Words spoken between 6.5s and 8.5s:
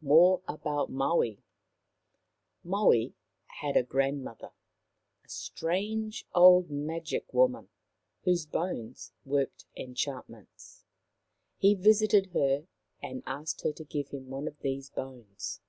Magic woman, whose